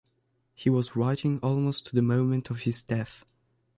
He 0.55 0.67
was 0.67 0.95
writing 0.95 1.37
almost 1.43 1.85
to 1.85 1.93
the 1.95 2.01
moment 2.01 2.49
of 2.49 2.61
his 2.61 2.81
death. 2.81 3.23